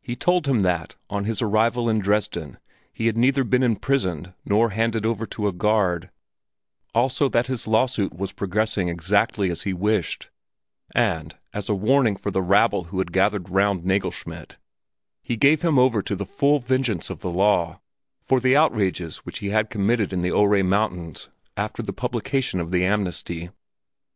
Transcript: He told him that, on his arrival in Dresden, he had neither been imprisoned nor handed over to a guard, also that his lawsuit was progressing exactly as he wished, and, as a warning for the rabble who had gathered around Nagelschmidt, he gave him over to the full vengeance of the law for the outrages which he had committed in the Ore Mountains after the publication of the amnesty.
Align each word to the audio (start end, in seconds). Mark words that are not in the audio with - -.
He 0.00 0.14
told 0.14 0.46
him 0.46 0.60
that, 0.60 0.94
on 1.10 1.24
his 1.24 1.42
arrival 1.42 1.88
in 1.90 1.98
Dresden, 1.98 2.58
he 2.92 3.06
had 3.06 3.16
neither 3.18 3.42
been 3.42 3.64
imprisoned 3.64 4.32
nor 4.44 4.70
handed 4.70 5.04
over 5.04 5.26
to 5.26 5.48
a 5.48 5.52
guard, 5.52 6.10
also 6.94 7.28
that 7.30 7.48
his 7.48 7.66
lawsuit 7.66 8.14
was 8.14 8.30
progressing 8.30 8.88
exactly 8.88 9.50
as 9.50 9.62
he 9.62 9.72
wished, 9.74 10.30
and, 10.94 11.36
as 11.52 11.68
a 11.68 11.74
warning 11.74 12.14
for 12.14 12.30
the 12.30 12.40
rabble 12.40 12.84
who 12.84 13.00
had 13.00 13.10
gathered 13.12 13.50
around 13.50 13.84
Nagelschmidt, 13.84 14.58
he 15.24 15.34
gave 15.36 15.62
him 15.62 15.76
over 15.76 16.02
to 16.02 16.14
the 16.14 16.24
full 16.24 16.60
vengeance 16.60 17.10
of 17.10 17.18
the 17.18 17.28
law 17.28 17.80
for 18.22 18.38
the 18.38 18.54
outrages 18.54 19.16
which 19.26 19.40
he 19.40 19.48
had 19.50 19.70
committed 19.70 20.12
in 20.12 20.22
the 20.22 20.30
Ore 20.30 20.62
Mountains 20.62 21.30
after 21.56 21.82
the 21.82 21.92
publication 21.92 22.60
of 22.60 22.70
the 22.70 22.84
amnesty. 22.84 23.50